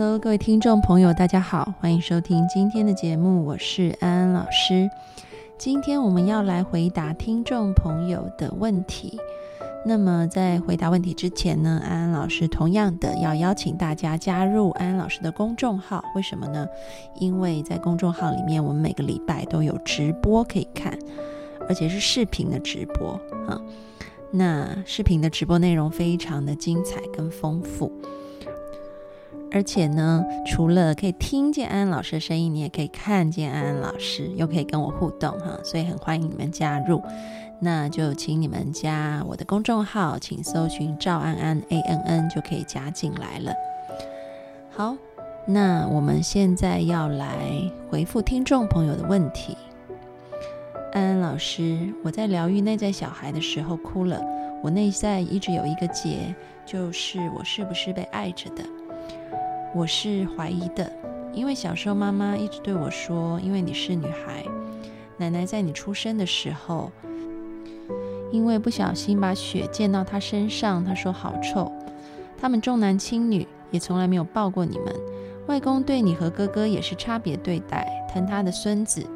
[0.00, 4.88] Hello，各位听众朋友，大家好，欢迎收听今天的节目，我是安安老师。
[5.58, 9.18] 今天我们要来回答听众朋友的问题。
[9.84, 16.02] 那么在回答问题之前呢，安安老师同样的要邀请大家加入安安老师的公众号。
[16.14, 16.66] 为什么呢？
[17.16, 20.98] 因为在公众号里面，我们每个礼拜都有直播可以看，
[21.68, 23.60] 而且是视频的直播啊。
[24.32, 27.92] 那视频的直播内容非常的精彩跟丰富。
[29.52, 37.02] 而且呢，除了可以听见安安老师的声音，你也可以看见安安老师，又可以跟我互动哈，所以很欢迎你们加入。
[37.58, 43.52] 那就请你们加我的公众号，请搜寻赵安安 A N N 就可以加进来了。
[44.70, 44.96] 好，
[45.46, 47.28] 那我们现在要来
[47.90, 49.56] 回复听众朋友的问题。
[50.92, 54.18] 安安老师，我在疗愈内在小孩的时候哭了，
[54.62, 56.34] 我内在一直有一个结，
[56.64, 58.62] 就是我是不是被爱着的？
[59.72, 60.90] 我是怀疑的，
[61.32, 64.44] 因为小时候妈妈一直对我说：“因为你是女孩，
[65.16, 66.90] 奶奶在你出生的时候，
[68.32, 71.70] 因为不小心把血溅到她身上，她说好臭。
[72.36, 74.92] 他们重男轻女，也从来没有抱过你们。
[75.46, 79.06] 外公对你和哥哥也是差别对待，疼他的孙子。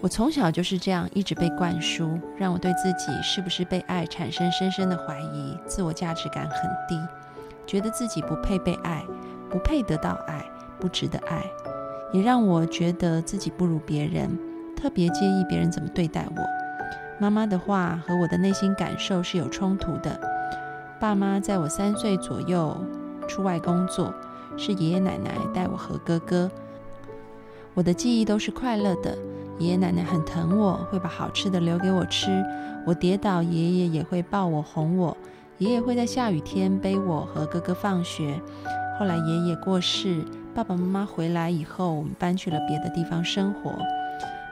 [0.00, 6.98] 我从小就是这样，一直被灌输，让我对自己是不是被爱产生深深的怀疑，自我价值感很低，
[7.64, 9.04] 觉得自己不配被爱。”
[9.50, 10.44] 不配得到爱，
[10.78, 11.44] 不值得爱，
[12.12, 14.38] 也让我觉得自己不如别人，
[14.76, 16.42] 特别介意别人怎么对待我。
[17.18, 20.20] 妈妈的话和我的内心感受是有冲突的。
[21.00, 22.76] 爸妈在我三岁左右
[23.26, 24.12] 出外工作，
[24.56, 26.50] 是爷爷奶奶带我和哥哥。
[27.74, 29.16] 我的记忆都是快乐的，
[29.58, 32.44] 爷爷奶奶很疼我，会把好吃的留给我吃。
[32.86, 35.16] 我跌倒，爷爷也会抱我哄我。
[35.58, 38.40] 爷爷会在下雨天背我和哥哥放学。
[38.98, 40.24] 后来爷爷过世，
[40.54, 43.76] 爸爸妈妈回来以后，我们搬去了别的地方生活。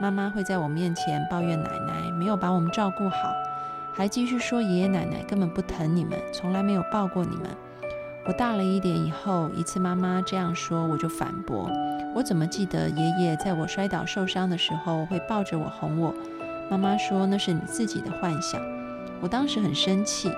[0.00, 3.32] 妈妈会在我面前抱怨奶奶没有把我们照顾好，
[3.94, 7.46] 还继续说爷爷奶奶根本不疼你们，从来没有抱过你们。
[8.26, 11.70] 我大了一点以后，一次妈妈这样说，我就反驳：
[12.12, 16.12] 我怎么记得爷爷在我摔倒受伤的时候会抱着我哄我？
[16.68, 18.60] 妈妈说那是你自己的幻想。
[19.20, 20.32] 我当时很生气，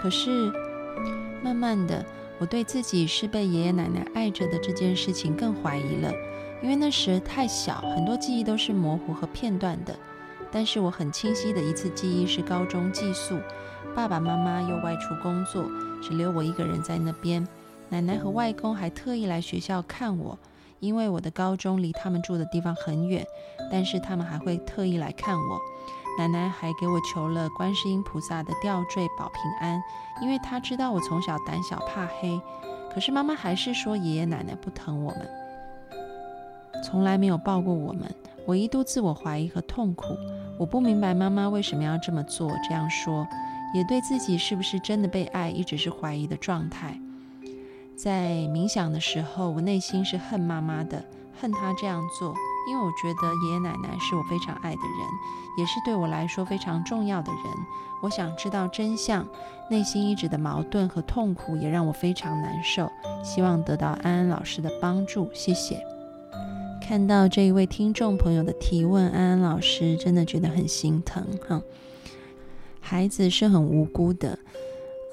[0.00, 0.52] 可是
[1.42, 2.04] 慢慢的。
[2.42, 6.12] 我对自己是被爷爷奶奶爱着的这件事情更怀疑了，
[6.60, 9.94] 因为那时太小，很多记忆都是模糊和片段的。
[10.50, 13.38] 但是我很清晰的一次记忆是高中寄宿，
[13.94, 15.64] 爸爸妈妈又外出工作，
[16.02, 17.46] 只留我一个人在那边。
[17.88, 20.36] 奶奶和外公还特意来学校看我，
[20.80, 23.24] 因为我的高中离他们住的地方很远，
[23.70, 25.60] 但是他们还会特意来看我。
[26.18, 29.82] 奶奶还给我求了观世音菩萨的吊坠保平安，
[30.20, 32.40] 因为她知道我从小胆小怕黑。
[32.92, 35.28] 可是妈妈还是说爷爷奶奶不疼我们，
[36.84, 38.14] 从来没有抱过我们。
[38.44, 40.16] 我一度自我怀疑和痛苦，
[40.58, 43.26] 我不明白妈妈为什么要这么做，这样说，
[43.72, 46.98] 也对自己是不是真的被爱一直是怀疑的状态。
[47.96, 51.04] 在冥想的时候，我内心是恨妈妈的，
[51.40, 52.34] 恨她这样做。
[52.68, 55.08] 因为我觉得爷爷奶奶是我非常爱的人，
[55.58, 57.42] 也是对我来说非常重要的人。
[58.00, 59.26] 我想知道真相，
[59.70, 62.90] 内心一直的矛盾和痛苦也让我非常难受。
[63.22, 65.80] 希望得到安安老师的帮助，谢谢。
[66.80, 71.62] 看到这一位听众朋友的提问，安安老师真的觉得很心疼哈。
[72.80, 74.36] 孩子是很无辜的，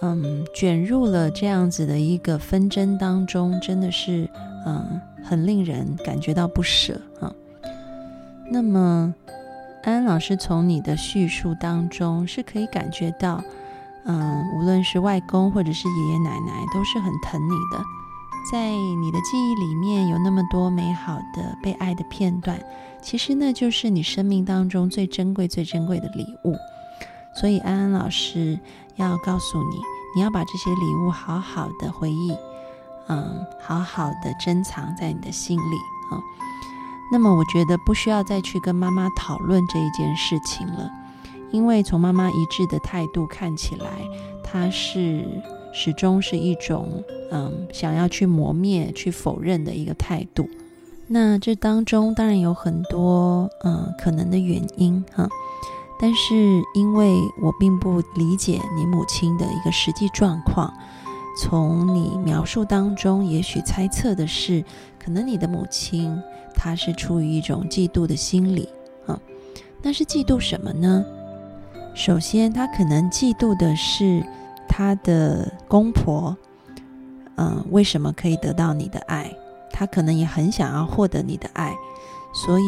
[0.01, 4.27] 嗯，卷入了这样子的一个纷争当中，真的是
[4.65, 4.99] 嗯。
[5.23, 7.33] 很令人感觉到不舍啊。
[8.51, 9.13] 那么，
[9.83, 13.43] 安安老师从你的叙述当中是可以感觉到，
[14.05, 17.83] 嗯，无论是外公或者是爷爷奶奶都是很疼你的。
[18.51, 22.59] 在你的记忆里面有那么多美好的被爱的片段，
[23.01, 26.55] 其实那就是你生命当中最珍贵、最珍贵的礼物。
[27.35, 28.59] 所以，安安老师
[28.95, 29.75] 要告诉你，
[30.15, 32.35] 你要把这些礼物好好的回忆。
[33.09, 35.75] 嗯，好好的珍藏在你的心里
[36.11, 36.21] 啊。
[37.11, 40.89] 那么，我觉得不需要再去跟妈妈讨论这一件事情了，
[41.51, 43.89] 因为从妈妈一致的态度看起来，
[44.43, 45.27] 她是
[45.73, 50.47] 始终是一种嗯想要去磨灭、去否认的一个态度。
[51.07, 55.27] 那这当中当然有很多嗯可能的原因哈，
[55.99, 60.71] 但是因为我并不理解你母亲的一个实际状况，
[61.41, 64.63] 从你描述当中，也许猜测的是，
[65.03, 66.21] 可能你的母亲
[66.53, 68.67] 她是出于一种嫉妒的心理
[69.07, 69.17] 啊，
[69.81, 71.05] 那是嫉妒什么呢？
[71.95, 74.21] 首先，她可能嫉妒的是
[74.67, 76.35] 她的公婆，
[77.35, 79.33] 嗯，为什么可以得到你的爱？
[79.71, 81.73] 她可能也很想要获得你的爱，
[82.33, 82.63] 所以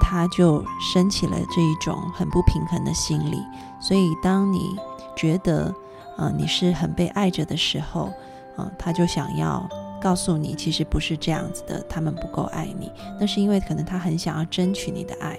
[0.00, 3.42] 她就升起了这一种很不平衡的心理。
[3.80, 4.76] 所以，当你
[5.16, 5.74] 觉得
[6.18, 8.12] 嗯你是很被爱着的时候，
[8.56, 9.68] 啊，他就想要
[10.00, 12.90] 告诉你，其实不是这样子的，他们不够爱你。
[13.18, 15.38] 那是因为可能他很想要争取你的爱，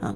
[0.00, 0.14] 啊，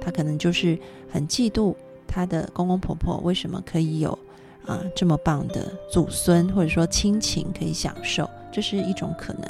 [0.00, 0.78] 他可能就是
[1.10, 1.74] 很嫉妒
[2.06, 4.18] 他的公公婆婆为什么可以有
[4.66, 9.42] 啊这么棒的祖孙，或者说亲情可以享受，这是一种可能。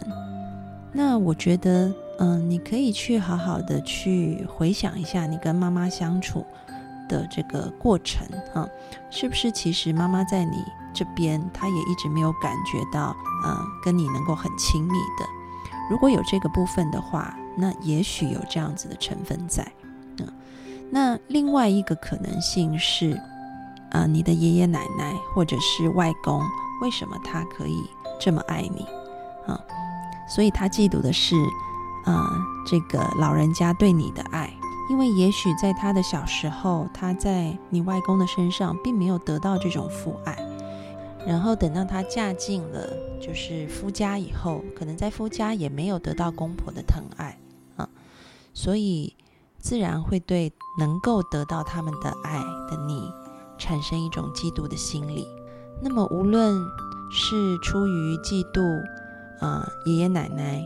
[0.93, 6.47] 那我觉得，嗯，你可以去好好的去回想一下你跟妈妈相处
[7.15, 8.67] 的这个过程，哈，
[9.11, 13.15] 是不是其实妈妈在你这边，她也一直没有感觉到，
[13.45, 15.27] 嗯，跟你能够很亲密的。
[15.89, 19.65] 如果有这个部分的话，那也许有这样子的成分在，
[20.19, 20.27] 嗯。
[20.91, 23.21] 那另外一个可能性是，
[23.91, 26.43] 啊，你的爷爷奶奶或者是外公，
[26.83, 27.77] 为什么他可以
[28.19, 28.87] 这么爱你，
[29.47, 29.61] 啊？
[30.27, 31.37] 所以他嫉妒的是，
[32.07, 32.31] 啊，
[32.67, 34.51] 这个老人家对你的爱，
[34.91, 40.39] 因为也许在他的小时候，他在你外公的身上并没有得到这种父爱，
[41.27, 42.87] 然后等到他嫁进了
[43.21, 47.39] 就是夫家以后，可能在夫家也没有得到公婆的疼爱
[47.77, 47.89] 啊，
[48.53, 49.17] 所以
[49.59, 52.39] 自然会对能够得到他们的爱
[52.71, 53.11] 的你
[53.57, 55.27] 产生一种嫉妒的心理。
[55.83, 56.55] 那么无论
[57.11, 58.63] 是出于嫉妒，
[59.41, 60.63] 啊，爷爷奶奶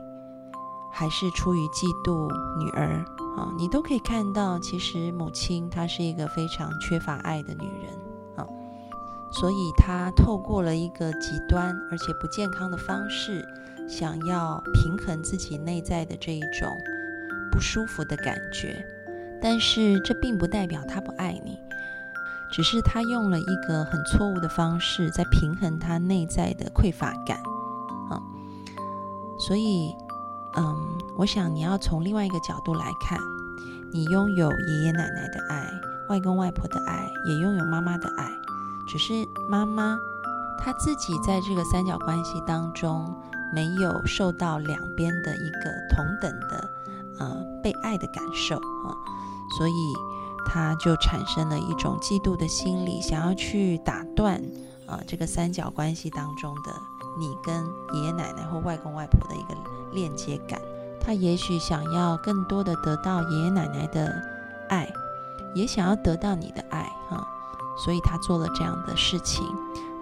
[0.93, 2.29] 还是出于嫉妒
[2.59, 3.05] 女儿
[3.38, 7.93] 啊，你都可以看到，其实母亲她是一个非常缺乏爱的女人
[8.37, 8.44] 啊，
[9.31, 13.46] 所以她透过了一个极端而且不健康的方式，
[13.88, 16.69] 想要平衡自己内在的这一种
[17.52, 18.85] 不舒服的感觉。
[19.40, 21.56] 但是这并不代表她不爱你，
[22.50, 27.38] 只是她用了一个很错误的方式在平衡她内在的匮乏感
[28.11, 28.20] 啊。
[29.38, 29.94] 所以，
[30.56, 30.77] 嗯，
[31.17, 33.19] 我想你要从另外一个角度来看，
[33.93, 35.71] 你拥有爷爷奶奶的爱、
[36.09, 38.31] 外公外婆的爱，也拥有妈妈的爱，
[38.89, 39.97] 只是妈妈
[40.59, 43.15] 她自己在这个三角关系当中
[43.53, 46.71] 没有受到两边的一个同等的
[47.19, 48.97] 呃被爱的感受啊，
[49.56, 49.73] 所以
[50.47, 54.43] 她就产生了一种嫉妒的心理，想要去打断
[54.87, 56.73] 啊这个三角关系当中的。
[57.19, 59.55] 你跟爷爷奶奶或外公外婆的一个
[59.93, 60.61] 链接感，
[61.00, 64.14] 他也许想要更多的得到爷爷奶奶的
[64.69, 64.88] 爱，
[65.55, 67.26] 也想要得到你的爱，哈，
[67.85, 69.44] 所以他做了这样的事情。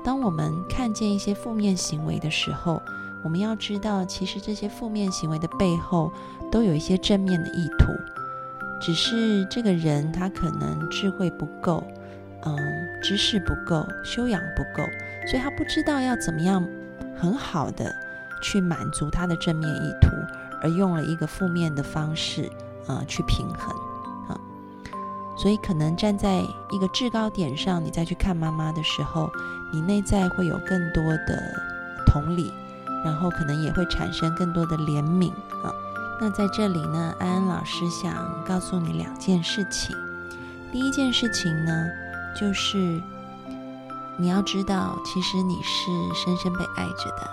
[0.04, 2.82] 当我们看见一些负面行为的时候，
[3.24, 6.12] 我们要知道，其实这些负面行为的背后
[6.50, 7.92] 都有一些正面的意图，
[8.80, 11.82] 只是这个人他可能智慧不够，
[12.42, 12.56] 嗯，
[13.02, 14.88] 知识不够，修养不够，
[15.28, 16.66] 所以他不知道要怎么样。
[17.18, 17.90] 很好的
[18.40, 20.08] 去满足他的正面意图，
[20.62, 22.50] 而用了一个负面的方式，
[22.86, 23.74] 呃，去平衡，
[24.28, 24.38] 啊，
[25.36, 29.30] 所以可能站在一个制高点上，你再去看妈妈的时候，
[29.72, 31.62] 你内在会有更多的
[32.06, 32.52] 同理，
[33.04, 35.30] 然后可能也会产生更多的怜悯，
[35.62, 35.72] 啊，
[36.20, 39.96] 那在这里呢，安安老师想告诉你两件事情，
[40.72, 41.88] 第一件事情呢，
[42.38, 43.00] 就是。
[44.18, 47.30] 你要知道，其实你是深深被爱着的，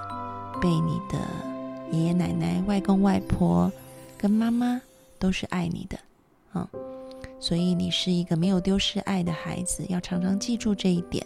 [0.62, 1.20] 被你的
[1.92, 3.72] 爷爷奶奶、外公外婆
[4.18, 4.82] 跟妈妈
[5.20, 5.98] 都是爱你的，
[6.54, 6.68] 嗯，
[7.40, 11.26] 所以你是一个没有丢失爱的孩子，要常常记住这一点。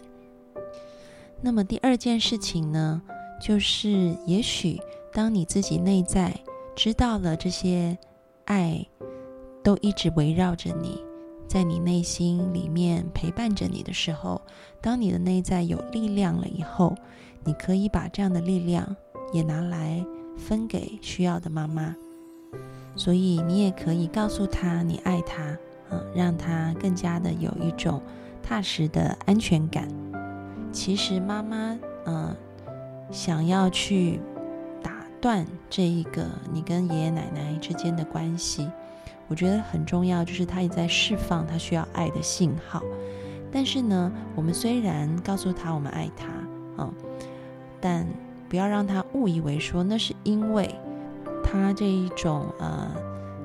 [1.40, 3.00] 那么第二件事情呢，
[3.40, 4.80] 就是也许
[5.12, 6.34] 当你自己内在
[6.74, 7.96] 知道了这些
[8.46, 8.84] 爱
[9.62, 11.02] 都一直围绕着你。
[11.46, 14.42] 在你内心里面陪伴着你的时候，
[14.82, 16.94] 当你的内在有力量了以后，
[17.42, 18.94] 你可以把这样的力量
[19.32, 20.04] 也拿来
[20.36, 21.94] 分给需要的妈妈。
[22.96, 25.56] 所以你也可以告诉他你爱他，
[25.90, 28.02] 嗯，让他更加的有一种
[28.42, 29.88] 踏实的安全感。
[30.72, 32.36] 其实妈妈，嗯，
[33.10, 34.20] 想要去
[34.82, 38.68] 打断这一个你跟爷爷奶奶之间的关系。
[39.28, 42.82] 我觉得很重要，就是他也在释放他需要爱的信号。
[43.52, 46.26] 但是呢，我们虽然告诉他我们爱他
[46.78, 46.92] 嗯，
[47.80, 48.06] 但
[48.48, 50.74] 不要让他误以为说那是因为
[51.44, 52.90] 他这一种呃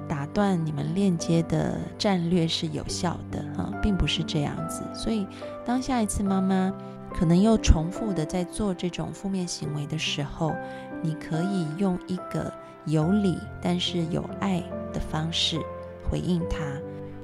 [0.08, 4.84] 打断你们链接的战略是有效的哈，并不是这样子。
[4.94, 5.26] 所以
[5.66, 6.74] 当下一次妈妈
[7.14, 10.54] 可能又重复的在做这种负面行为的时候，
[11.02, 12.52] 你可以用一个
[12.86, 15.60] 有理但是有爱的方式
[16.10, 16.58] 回应他。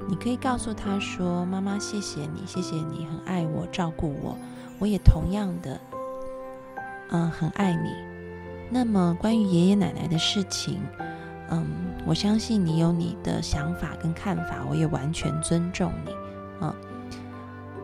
[0.07, 4.35] 你可以告诉他说：“妈妈，谢谢你，谢谢你很爱我，照顾我，
[4.79, 5.79] 我也同样的，
[7.11, 7.93] 嗯，很爱你。
[8.69, 10.79] 那么关于爷爷奶奶的事情，
[11.49, 11.65] 嗯，
[12.05, 16.11] 我相信你有你的想法跟看法，我也完全尊重你，
[16.61, 16.75] 嗯，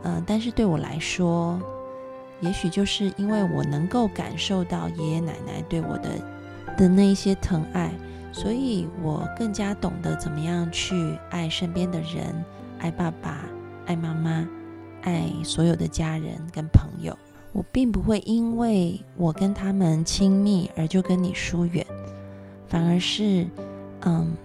[0.04, 1.60] 嗯，但是对我来说，
[2.42, 6.10] 也许就是因为我能够感受到爷爷奶奶对我的
[6.78, 7.92] 的那一些疼爱。”
[8.36, 12.44] 所以我更加懂得怎么样去爱身边的人，
[12.80, 13.46] 爱爸爸，
[13.86, 14.46] 爱妈妈，
[15.04, 17.18] 爱所有的家人跟朋友。
[17.56, 21.88] 我并不会因为我跟他们亲密而就跟你疏远，
[22.68, 23.48] 反而是，
[24.02, 24.36] 嗯，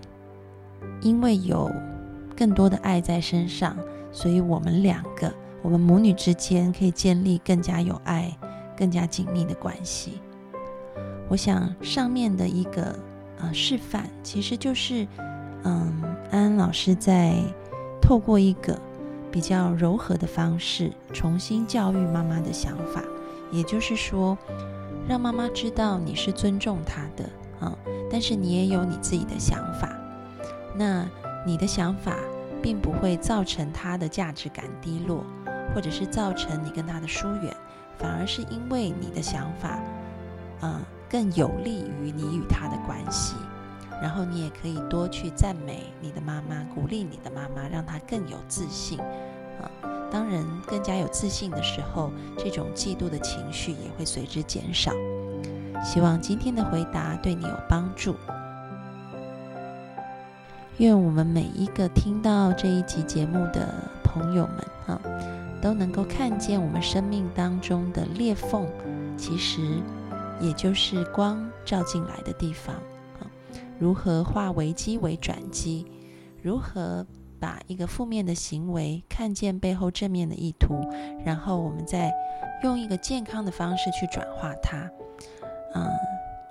[1.03, 1.69] 因为有
[2.37, 3.77] 更多的爱在身上，
[4.13, 8.33] 所以我们两个，我们母女之间可以建立更加有爱、
[8.77, 10.21] 更加紧密的关系。
[11.29, 12.97] 我想上面的一个。
[13.43, 15.09] 呃，示范其实就是，
[15.65, 17.37] 嗯，安安老师在
[17.99, 18.79] 透过一个
[19.31, 23.03] 比较柔和的方式，重新教育妈妈的想法，
[23.51, 24.37] 也就是说，
[25.09, 27.29] 让妈妈知道你是尊重她的
[27.61, 27.77] 啊，
[28.11, 29.97] 但是你也有你自己的想法，
[30.75, 31.07] 那
[31.47, 32.17] 你的想法
[32.63, 35.25] 并不会造成她的价值感低落，
[35.75, 37.57] 或者是造成你跟她的疏远，
[37.99, 39.79] 反而是因为你的想法，
[40.63, 40.81] 嗯。
[41.11, 43.35] 更有利于你与他的关系，
[44.01, 48.99] 然后你也可以多去赞美你的妈妈，鼓励你的妈妈，让她更有自信。
[49.01, 49.71] 啊，
[50.11, 54.93] 当人更加有自信的时候，这种嫉妒的情绪也会随之减少。
[55.85, 58.17] 希望今天的回答对你有帮助。
[60.79, 65.01] 愿我们每一个听到这一集节目的朋友们，啊，
[65.61, 68.67] 都能够看见我们生命当中的裂缝，
[69.17, 69.61] 其实。
[70.43, 72.75] 也就是光照进来的地方，
[73.81, 75.87] 如何化危机为转机？
[76.43, 77.07] 如何
[77.39, 80.87] 把一个负面的行为看见背后正面的意图，
[81.25, 82.13] 然后我们再
[82.63, 84.91] 用一个健康的方式去转化它？
[85.75, 85.89] 嗯，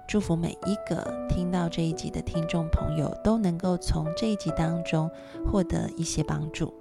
[0.08, 5.08] 祝福每一个听到这一集的听众朋友都能够从这一集当中
[5.46, 6.74] 获得一些帮助。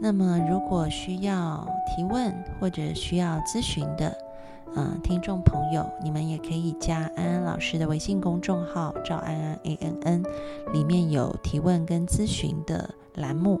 [0.00, 4.16] 那么，如果需要提问或者需要咨询的，
[4.76, 10.22] 嗯，听众朋友，你们也可以加安安老师的微信公众号“赵安安 A N N”，
[10.74, 13.58] 里面有提问跟咨询的栏目。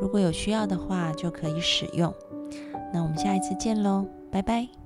[0.00, 2.12] 如果有需要的话，就可以使用。
[2.92, 4.79] 那我们下一次见喽，拜拜。